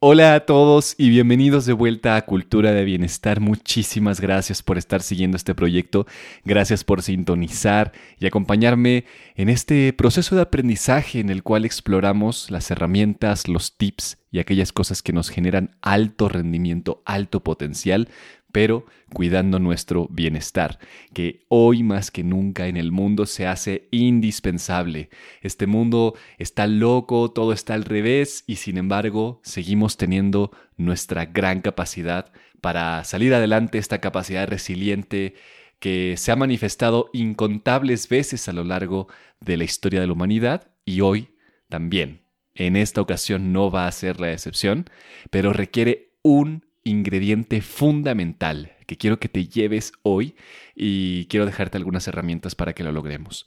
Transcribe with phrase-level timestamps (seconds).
[0.00, 3.40] Hola a todos y bienvenidos de vuelta a Cultura de Bienestar.
[3.40, 6.06] Muchísimas gracias por estar siguiendo este proyecto.
[6.44, 7.90] Gracias por sintonizar
[8.20, 14.18] y acompañarme en este proceso de aprendizaje en el cual exploramos las herramientas, los tips
[14.30, 18.08] y aquellas cosas que nos generan alto rendimiento, alto potencial
[18.52, 20.78] pero cuidando nuestro bienestar,
[21.12, 25.10] que hoy más que nunca en el mundo se hace indispensable.
[25.42, 31.60] Este mundo está loco, todo está al revés y sin embargo seguimos teniendo nuestra gran
[31.60, 35.34] capacidad para salir adelante, esta capacidad resiliente
[35.78, 39.08] que se ha manifestado incontables veces a lo largo
[39.40, 41.34] de la historia de la humanidad y hoy
[41.68, 42.22] también.
[42.54, 44.90] En esta ocasión no va a ser la excepción,
[45.30, 50.34] pero requiere un ingrediente fundamental que quiero que te lleves hoy
[50.74, 53.44] y quiero dejarte algunas herramientas para que lo logremos.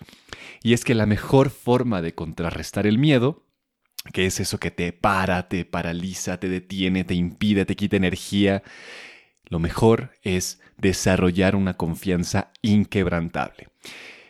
[0.61, 3.43] Y es que la mejor forma de contrarrestar el miedo,
[4.13, 8.61] que es eso que te para, te paraliza, te detiene, te impide, te quita energía,
[9.45, 13.69] lo mejor es desarrollar una confianza inquebrantable.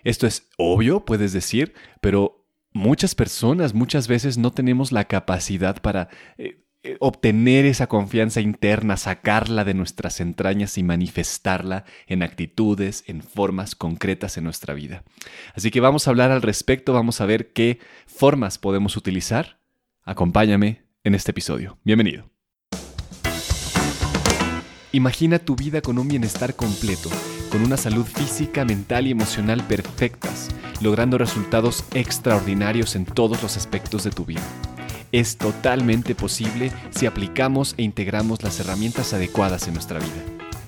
[0.04, 6.10] Esto es obvio, puedes decir, pero muchas personas muchas veces no tenemos la capacidad para
[6.38, 6.61] eh,
[7.00, 14.38] obtener esa confianza interna, sacarla de nuestras entrañas y manifestarla en actitudes, en formas concretas
[14.38, 15.04] en nuestra vida.
[15.54, 19.60] Así que vamos a hablar al respecto, vamos a ver qué formas podemos utilizar.
[20.04, 21.78] Acompáñame en este episodio.
[21.84, 22.30] Bienvenido.
[24.92, 27.10] Imagina tu vida con un bienestar completo,
[27.50, 30.50] con una salud física, mental y emocional perfectas,
[30.82, 34.42] logrando resultados extraordinarios en todos los aspectos de tu vida
[35.12, 40.24] es totalmente posible si aplicamos e integramos las herramientas adecuadas en nuestra vida.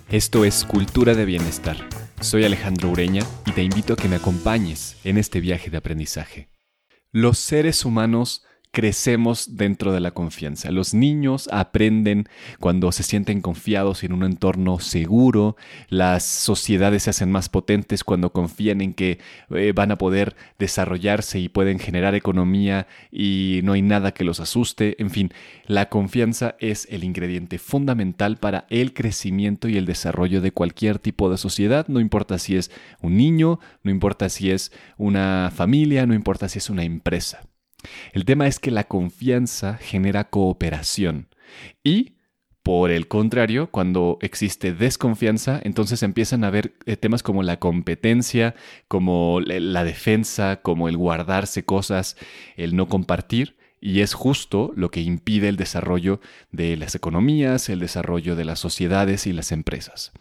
[0.10, 1.78] Esto es Cultura de Bienestar.
[2.20, 6.50] Soy Alejandro Ureña y te invito a que me acompañes en este viaje de aprendizaje.
[7.12, 10.72] Los seres humanos crecemos dentro de la confianza.
[10.72, 12.28] Los niños aprenden
[12.60, 15.56] cuando se sienten confiados en un entorno seguro,
[15.90, 19.20] las sociedades se hacen más potentes cuando confían en que
[19.52, 24.40] eh, van a poder desarrollarse y pueden generar economía y no hay nada que los
[24.40, 24.96] asuste.
[25.00, 25.30] En fin,
[25.68, 31.30] la confianza es el ingrediente fundamental para el crecimiento y el desarrollo de cualquier tipo
[31.30, 32.72] de sociedad, no importa si es
[33.04, 37.42] un niño, no importa si es una familia, no importa si es una empresa.
[38.14, 41.28] El tema es que la confianza genera cooperación
[41.84, 42.18] y,
[42.64, 48.56] por el contrario, cuando existe desconfianza, entonces empiezan a haber eh, temas como la competencia,
[48.88, 52.16] como la defensa, como el guardarse cosas,
[52.56, 56.22] el no compartir, y es justo lo que impide el desarrollo
[56.54, 60.14] de las economías, el desarrollo de las sociedades y las empresas.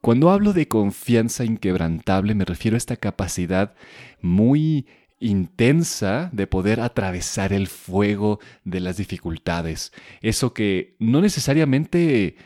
[0.00, 3.74] Cuando hablo de confianza inquebrantable me refiero a esta capacidad
[4.22, 4.86] muy
[5.20, 9.92] intensa de poder atravesar el fuego de las dificultades.
[10.22, 12.36] Eso que no necesariamente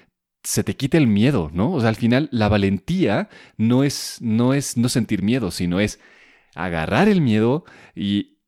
[0.43, 1.73] se te quita el miedo, ¿no?
[1.73, 6.01] O sea, al final la valentía no es no es no sentir miedo, sino es
[6.55, 7.65] agarrar el miedo
[7.95, 8.39] y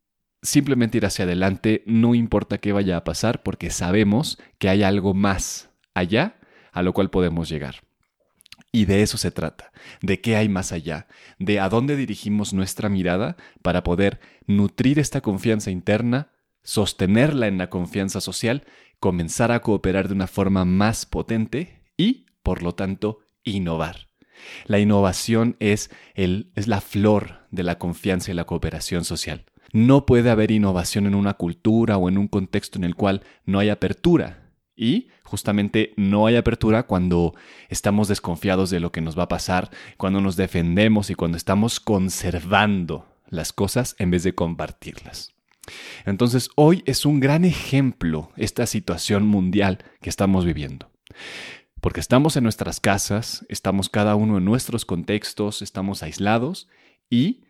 [0.42, 5.14] simplemente ir hacia adelante, no importa qué vaya a pasar, porque sabemos que hay algo
[5.14, 6.38] más allá
[6.72, 7.82] a lo cual podemos llegar.
[8.76, 9.72] Y de eso se trata,
[10.02, 11.06] de qué hay más allá,
[11.38, 16.30] de a dónde dirigimos nuestra mirada para poder nutrir esta confianza interna,
[16.62, 18.64] sostenerla en la confianza social,
[19.00, 24.10] comenzar a cooperar de una forma más potente y, por lo tanto, innovar.
[24.66, 29.46] La innovación es, el, es la flor de la confianza y la cooperación social.
[29.72, 33.58] No puede haber innovación en una cultura o en un contexto en el cual no
[33.58, 34.45] hay apertura
[34.76, 37.34] y justamente no hay apertura cuando
[37.68, 41.80] estamos desconfiados de lo que nos va a pasar, cuando nos defendemos y cuando estamos
[41.80, 45.34] conservando las cosas en vez de compartirlas.
[46.04, 50.90] Entonces hoy es un gran ejemplo esta situación mundial que estamos viviendo.
[51.80, 56.68] Porque estamos en nuestras casas, estamos cada uno en nuestros contextos, estamos aislados
[57.10, 57.42] y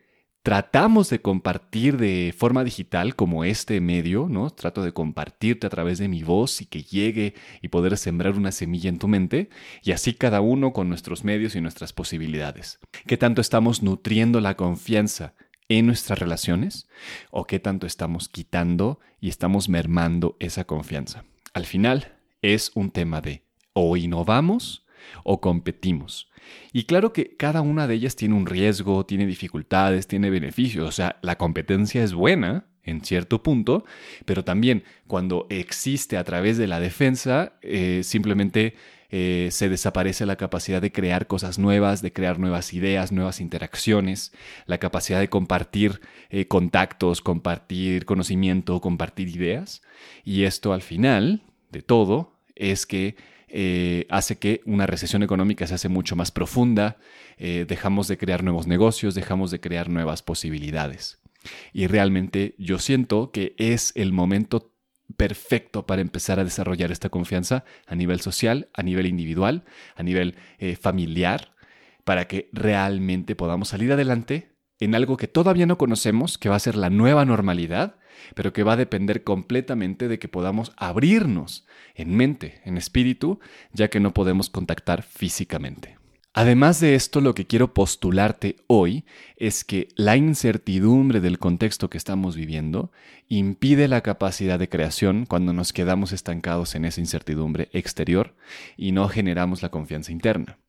[0.47, 4.49] tratamos de compartir de forma digital como este medio, ¿no?
[4.49, 8.53] Trato de compartirte a través de mi voz y que llegue y poder sembrar una
[8.53, 9.49] semilla en tu mente
[9.83, 12.79] y así cada uno con nuestros medios y nuestras posibilidades.
[13.05, 15.33] ¿Qué tanto estamos nutriendo la confianza
[15.67, 16.87] en nuestras relaciones
[17.29, 21.25] o qué tanto estamos quitando y estamos mermando esa confianza?
[21.53, 23.43] Al final es un tema de
[23.73, 24.85] o innovamos
[25.25, 26.29] o competimos.
[26.73, 30.87] Y claro que cada una de ellas tiene un riesgo, tiene dificultades, tiene beneficios.
[30.87, 33.83] O sea, la competencia es buena en cierto punto,
[34.25, 38.75] pero también cuando existe a través de la defensa, eh, simplemente
[39.09, 44.33] eh, se desaparece la capacidad de crear cosas nuevas, de crear nuevas ideas, nuevas interacciones,
[44.65, 49.81] la capacidad de compartir eh, contactos, compartir conocimiento, compartir ideas.
[50.25, 53.15] Y esto al final de todo es que
[53.49, 56.97] eh, hace que una recesión económica se hace mucho más profunda,
[57.37, 61.19] eh, dejamos de crear nuevos negocios, dejamos de crear nuevas posibilidades.
[61.71, 64.73] Y realmente yo siento que es el momento
[65.15, 69.63] perfecto para empezar a desarrollar esta confianza a nivel social, a nivel individual,
[69.95, 71.53] a nivel eh, familiar,
[72.03, 76.59] para que realmente podamos salir adelante en algo que todavía no conocemos, que va a
[76.59, 77.95] ser la nueva normalidad,
[78.35, 81.65] pero que va a depender completamente de que podamos abrirnos
[81.95, 83.39] en mente, en espíritu,
[83.73, 85.97] ya que no podemos contactar físicamente.
[86.33, 89.05] Además de esto, lo que quiero postularte hoy
[89.37, 92.91] es que la incertidumbre del contexto que estamos viviendo
[93.27, 98.35] impide la capacidad de creación cuando nos quedamos estancados en esa incertidumbre exterior
[98.77, 100.59] y no generamos la confianza interna.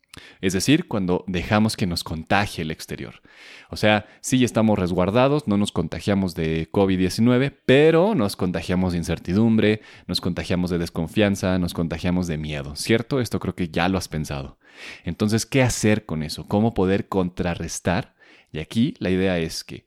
[0.41, 3.23] Es decir, cuando dejamos que nos contagie el exterior.
[3.70, 9.82] O sea, sí estamos resguardados, no nos contagiamos de COVID-19, pero nos contagiamos de incertidumbre,
[10.06, 13.20] nos contagiamos de desconfianza, nos contagiamos de miedo, ¿cierto?
[13.20, 14.59] Esto creo que ya lo has pensado.
[15.05, 16.47] Entonces, ¿qué hacer con eso?
[16.47, 18.14] ¿Cómo poder contrarrestar?
[18.53, 19.87] Y aquí la idea es que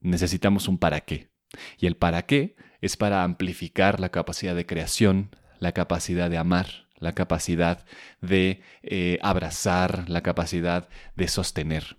[0.00, 1.30] necesitamos un para qué.
[1.78, 6.83] Y el para qué es para amplificar la capacidad de creación, la capacidad de amar,
[6.98, 7.84] la capacidad
[8.20, 11.98] de eh, abrazar, la capacidad de sostener.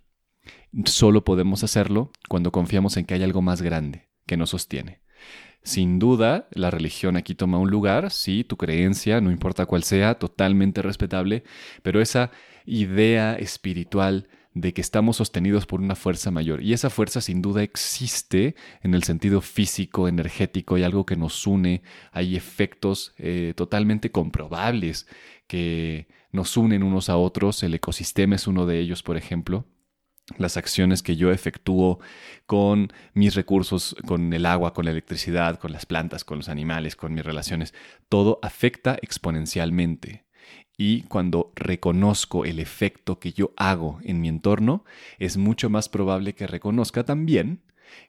[0.85, 5.01] Solo podemos hacerlo cuando confiamos en que hay algo más grande que nos sostiene.
[5.63, 10.19] Sin duda, la religión aquí toma un lugar, sí, tu creencia, no importa cuál sea,
[10.19, 11.43] totalmente respetable,
[11.81, 12.29] pero esa
[12.65, 16.63] idea espiritual de que estamos sostenidos por una fuerza mayor.
[16.63, 21.45] Y esa fuerza sin duda existe en el sentido físico, energético, hay algo que nos
[21.45, 25.07] une, hay efectos eh, totalmente comprobables
[25.47, 29.65] que nos unen unos a otros, el ecosistema es uno de ellos, por ejemplo.
[30.37, 31.99] Las acciones que yo efectúo
[32.47, 36.95] con mis recursos, con el agua, con la electricidad, con las plantas, con los animales,
[36.95, 37.73] con mis relaciones,
[38.09, 40.25] todo afecta exponencialmente.
[40.77, 44.83] Y cuando reconozco el efecto que yo hago en mi entorno,
[45.19, 47.63] es mucho más probable que reconozca también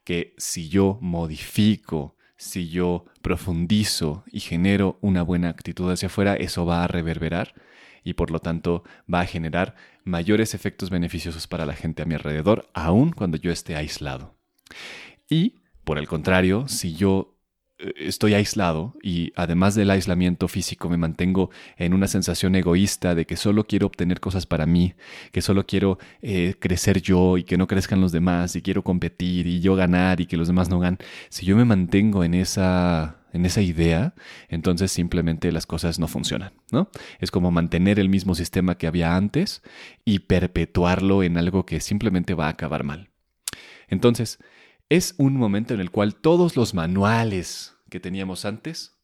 [0.04, 6.66] que si yo modifico, si yo profundizo y genero una buena actitud hacia afuera, eso
[6.66, 7.54] va a reverberar
[8.02, 9.74] y por lo tanto va a generar
[10.04, 14.36] mayores efectos beneficiosos para la gente a mi alrededor, aun cuando yo esté aislado.
[15.28, 17.35] Y, por el contrario, si yo
[17.78, 23.36] estoy aislado y además del aislamiento físico me mantengo en una sensación egoísta de que
[23.36, 24.94] solo quiero obtener cosas para mí,
[25.32, 29.46] que solo quiero eh, crecer yo y que no crezcan los demás y quiero competir
[29.46, 30.98] y yo ganar y que los demás no ganen.
[31.28, 34.14] Si yo me mantengo en esa en esa idea,
[34.48, 36.88] entonces simplemente las cosas no funcionan, ¿no?
[37.20, 39.62] Es como mantener el mismo sistema que había antes
[40.06, 43.10] y perpetuarlo en algo que simplemente va a acabar mal.
[43.88, 44.38] Entonces,
[44.88, 48.96] es un momento en el cual todos los manuales que teníamos antes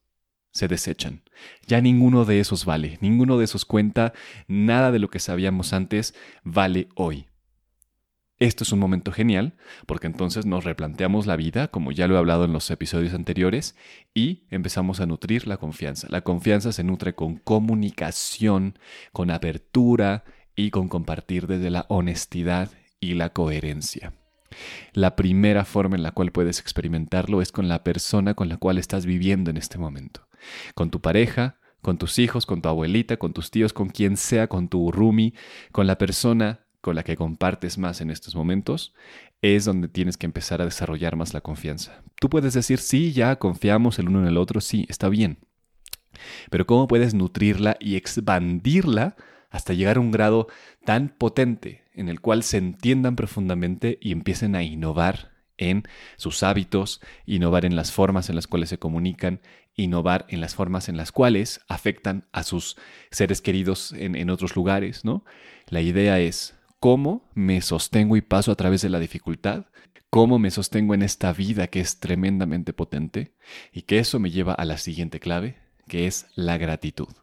[0.52, 1.22] se desechan.
[1.66, 4.12] Ya ninguno de esos vale, ninguno de esos cuenta,
[4.46, 6.14] nada de lo que sabíamos antes
[6.44, 7.26] vale hoy.
[8.38, 9.54] Esto es un momento genial
[9.86, 13.76] porque entonces nos replanteamos la vida, como ya lo he hablado en los episodios anteriores,
[14.14, 16.08] y empezamos a nutrir la confianza.
[16.10, 18.78] La confianza se nutre con comunicación,
[19.12, 20.24] con apertura
[20.56, 24.12] y con compartir desde la honestidad y la coherencia.
[24.92, 28.78] La primera forma en la cual puedes experimentarlo es con la persona con la cual
[28.78, 30.28] estás viviendo en este momento.
[30.74, 34.48] Con tu pareja, con tus hijos, con tu abuelita, con tus tíos, con quien sea,
[34.48, 35.34] con tu roomie,
[35.72, 38.92] con la persona con la que compartes más en estos momentos,
[39.40, 42.02] es donde tienes que empezar a desarrollar más la confianza.
[42.20, 45.38] Tú puedes decir, sí, ya confiamos el uno en el otro, sí, está bien.
[46.50, 49.16] Pero ¿cómo puedes nutrirla y expandirla
[49.48, 50.48] hasta llegar a un grado
[50.84, 55.84] tan potente en el cual se entiendan profundamente y empiecen a innovar en
[56.16, 59.40] sus hábitos, innovar en las formas en las cuales se comunican,
[59.74, 62.76] innovar en las formas en las cuales afectan a sus
[63.10, 65.24] seres queridos en, en otros lugares, ¿no?
[65.68, 69.66] La idea es cómo me sostengo y paso a través de la dificultad,
[70.10, 73.34] cómo me sostengo en esta vida que es tremendamente potente
[73.72, 75.56] y que eso me lleva a la siguiente clave,
[75.88, 77.21] que es la gratitud.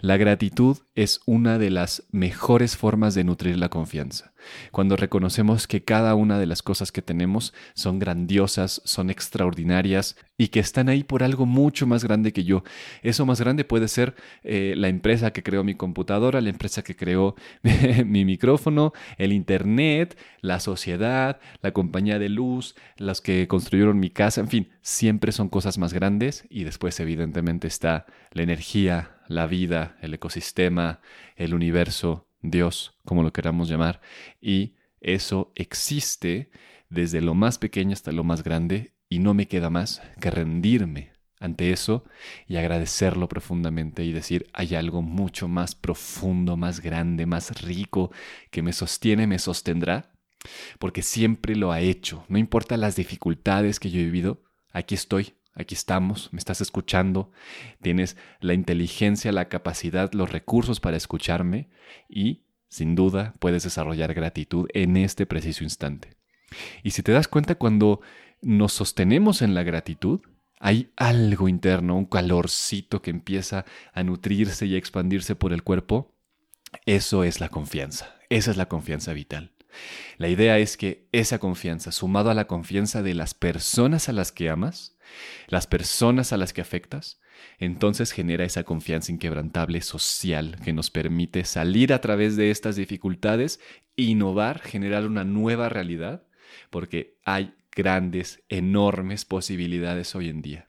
[0.00, 4.32] La gratitud es una de las mejores formas de nutrir la confianza.
[4.70, 10.48] Cuando reconocemos que cada una de las cosas que tenemos son grandiosas, son extraordinarias y
[10.48, 12.62] que están ahí por algo mucho más grande que yo.
[13.02, 16.96] Eso más grande puede ser eh, la empresa que creó mi computadora, la empresa que
[16.96, 17.34] creó
[18.04, 24.40] mi micrófono, el Internet, la sociedad, la compañía de luz, los que construyeron mi casa,
[24.40, 29.96] en fin, siempre son cosas más grandes y después evidentemente está la energía, la vida,
[30.02, 31.00] el ecosistema,
[31.36, 34.00] el universo, Dios, como lo queramos llamar,
[34.40, 36.50] y eso existe
[36.88, 41.12] desde lo más pequeño hasta lo más grande y no me queda más que rendirme
[41.40, 42.04] ante eso
[42.46, 48.10] y agradecerlo profundamente y decir, hay algo mucho más profundo, más grande, más rico
[48.50, 50.12] que me sostiene, me sostendrá,
[50.78, 52.24] porque siempre lo ha hecho.
[52.28, 54.42] No importa las dificultades que yo he vivido,
[54.72, 57.30] aquí estoy, aquí estamos, me estás escuchando,
[57.82, 61.68] tienes la inteligencia, la capacidad, los recursos para escucharme
[62.08, 66.16] y, sin duda, puedes desarrollar gratitud en este preciso instante.
[66.82, 68.00] Y si te das cuenta, cuando
[68.40, 70.20] nos sostenemos en la gratitud,
[70.60, 76.14] hay algo interno, un calorcito que empieza a nutrirse y a expandirse por el cuerpo.
[76.86, 78.16] Eso es la confianza.
[78.28, 79.52] Esa es la confianza vital.
[80.16, 84.32] La idea es que esa confianza, sumado a la confianza de las personas a las
[84.32, 84.96] que amas,
[85.46, 87.20] las personas a las que afectas,
[87.58, 93.60] entonces genera esa confianza inquebrantable social que nos permite salir a través de estas dificultades,
[93.96, 96.26] innovar, generar una nueva realidad,
[96.70, 100.67] porque hay grandes, enormes posibilidades hoy en día.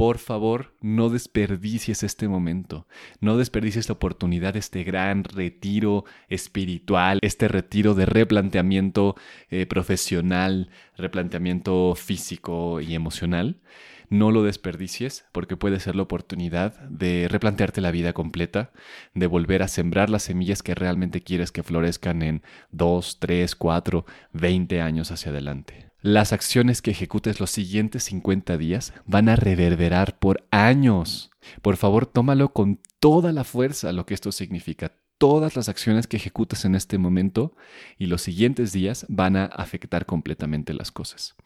[0.00, 2.86] Por favor, no desperdicies este momento,
[3.20, 9.14] no desperdicies la oportunidad de este gran retiro espiritual, este retiro de replanteamiento
[9.50, 13.60] eh, profesional, replanteamiento físico y emocional.
[14.08, 18.72] No lo desperdicies porque puede ser la oportunidad de replantearte la vida completa,
[19.12, 24.06] de volver a sembrar las semillas que realmente quieres que florezcan en 2, 3, 4,
[24.32, 25.89] 20 años hacia adelante.
[26.02, 31.30] Las acciones que ejecutes los siguientes 50 días van a reverberar por años.
[31.60, 34.92] Por favor, tómalo con toda la fuerza lo que esto significa.
[35.18, 37.54] Todas las acciones que ejecutes en este momento
[37.98, 41.36] y los siguientes días van a afectar completamente las cosas.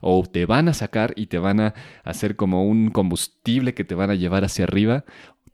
[0.00, 3.96] O te van a sacar y te van a hacer como un combustible que te
[3.96, 5.04] van a llevar hacia arriba,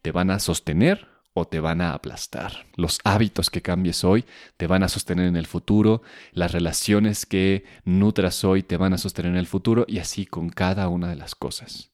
[0.02, 2.66] te van a sostener o te van a aplastar.
[2.76, 4.25] Los hábitos que cambies hoy
[4.56, 8.99] te van a sostener en el futuro, las relaciones que nutras hoy te van a
[8.99, 11.92] sostener en el futuro y así con cada una de las cosas.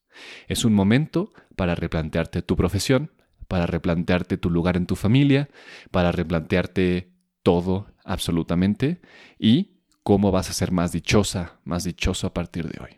[0.49, 3.13] Es un momento para replantearte tu profesión,
[3.49, 5.49] para replantearte tu lugar en tu familia,
[5.91, 7.13] para replantearte
[7.43, 9.01] todo absolutamente
[9.39, 12.91] y cómo vas a ser más dichosa, más dichoso a partir de hoy.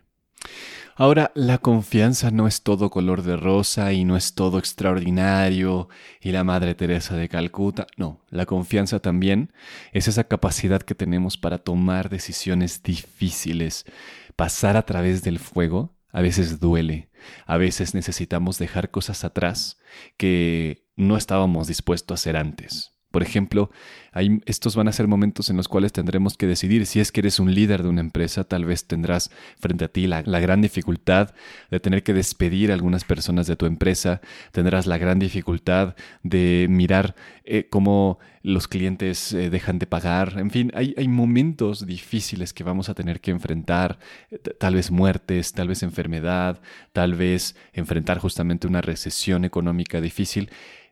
[1.01, 5.89] Ahora, la confianza no es todo color de rosa y no es todo extraordinario
[6.21, 7.87] y la Madre Teresa de Calcuta.
[7.97, 9.53] No, la confianza también
[9.93, 13.85] es esa capacidad que tenemos para tomar decisiones difíciles.
[14.35, 17.11] Pasar a través del fuego a veces duele,
[17.47, 19.79] a veces necesitamos dejar cosas atrás
[20.17, 22.98] que no estábamos dispuestos a hacer antes.
[23.11, 23.71] Por ejemplo,
[24.45, 27.39] estos van a ser momentos en los cuales tendremos que decidir si es que eres
[27.39, 31.35] un líder de una empresa, tal vez tendrás frente a ti la, gran dificultad
[31.71, 34.21] de tener que despedir a algunas personas de tu empresa,
[34.53, 40.51] tendrás la gran dificultad de mirar eh, cómo los clientes eh, dejan de pagar, en
[40.51, 43.99] fin, hay, hay momentos difíciles que vamos a tener que enfrentar,
[44.31, 46.61] eh, tal vez muertes, tal vez enfermedad,
[46.93, 50.51] tal vez enfrentar justamente una recesión económica difícil,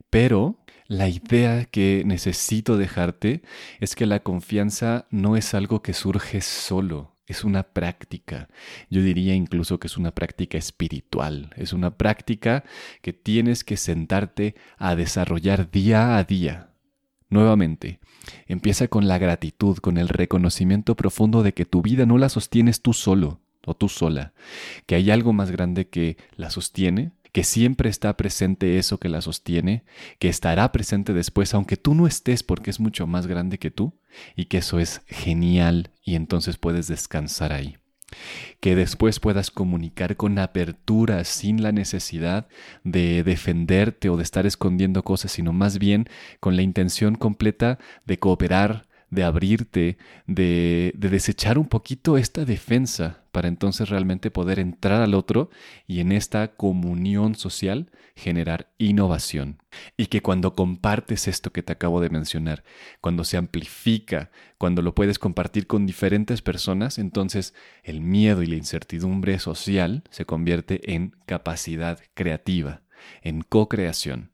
[0.09, 0.59] pero
[0.89, 3.43] la idea que necesito dejarte
[3.81, 8.49] es que la confianza no es algo que surge solo, es una práctica.
[8.89, 12.65] Yo diría incluso que es una práctica espiritual, es una práctica
[13.03, 16.71] que tienes que sentarte a desarrollar día a día.
[17.29, 17.99] Nuevamente,
[18.47, 22.81] empieza con la gratitud, con el reconocimiento profundo de que tu vida no la sostienes
[22.81, 24.33] tú solo o tú sola,
[24.87, 29.21] que hay algo más grande que la sostiene que siempre está presente eso que la
[29.21, 29.85] sostiene,
[30.19, 33.93] que estará presente después, aunque tú no estés porque es mucho más grande que tú,
[34.37, 37.77] y que eso es genial y entonces puedes descansar ahí.
[38.61, 42.49] Que después puedas comunicar con apertura sin la necesidad
[42.85, 46.09] de defenderte o de estar escondiendo cosas, sino más bien
[46.41, 53.26] con la intención completa de cooperar, de abrirte, de, de desechar un poquito esta defensa
[53.37, 55.51] para entonces realmente poder entrar al otro
[55.87, 59.59] y en esta comunión social generar innovación.
[59.99, 62.65] Y que cuando compartes esto que te acabo de mencionar,
[63.03, 67.53] cuando se amplifica, cuando lo puedes compartir con diferentes personas, entonces
[67.83, 72.85] el miedo y la incertidumbre social se convierte en capacidad creativa,
[73.21, 74.31] en co-creación.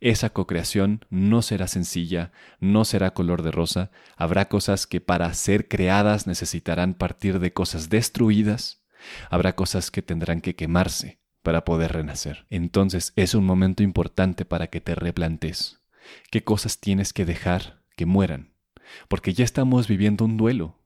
[0.00, 5.68] Esa cocreación no será sencilla, no será color de rosa, habrá cosas que para ser
[5.68, 8.84] creadas necesitarán partir de cosas destruidas,
[9.30, 12.46] habrá cosas que tendrán que quemarse para poder renacer.
[12.50, 15.80] Entonces es un momento importante para que te replantes
[16.30, 18.52] qué cosas tienes que dejar que mueran,
[19.08, 20.80] porque ya estamos viviendo un duelo.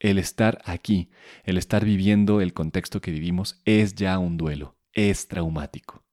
[0.00, 1.10] El estar aquí,
[1.44, 6.04] el estar viviendo el contexto que vivimos es ya un duelo, es traumático.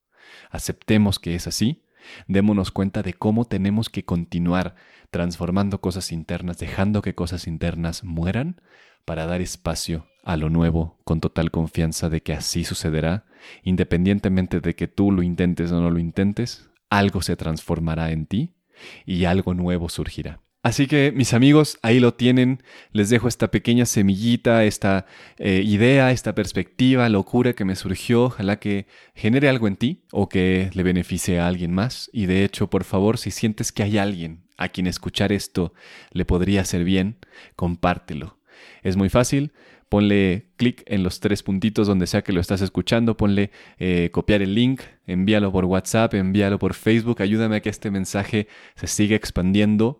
[0.50, 1.85] Aceptemos que es así
[2.28, 4.76] démonos cuenta de cómo tenemos que continuar
[5.12, 8.62] transformando cosas internas, dejando que cosas internas mueran
[9.06, 13.26] para dar espacio a lo nuevo con total confianza de que así sucederá,
[13.64, 18.56] independientemente de que tú lo intentes o no lo intentes, algo se transformará en ti
[19.06, 20.42] y algo nuevo surgirá.
[20.66, 22.64] Así que mis amigos, ahí lo tienen.
[22.92, 25.06] Les dejo esta pequeña semillita, esta
[25.38, 28.24] eh, idea, esta perspectiva, locura que me surgió.
[28.24, 32.10] Ojalá que genere algo en ti o que le beneficie a alguien más.
[32.14, 35.72] Y de hecho, por favor, si sientes que hay alguien a quien escuchar esto
[36.10, 37.18] le podría hacer bien,
[37.56, 38.40] compártelo.
[38.82, 39.52] Es muy fácil.
[39.88, 44.42] Ponle clic en los tres puntitos donde sea que lo estás escuchando, ponle eh, copiar
[44.42, 49.16] el link, envíalo por WhatsApp, envíalo por Facebook, ayúdame a que este mensaje se siga
[49.16, 50.00] expandiendo.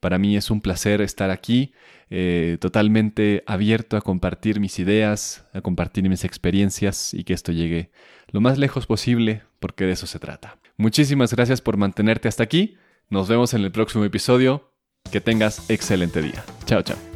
[0.00, 1.72] Para mí es un placer estar aquí,
[2.10, 7.90] eh, totalmente abierto a compartir mis ideas, a compartir mis experiencias y que esto llegue
[8.30, 10.58] lo más lejos posible, porque de eso se trata.
[10.76, 12.76] Muchísimas gracias por mantenerte hasta aquí.
[13.08, 14.72] Nos vemos en el próximo episodio.
[15.10, 16.44] Que tengas excelente día.
[16.64, 17.15] Chao, chao.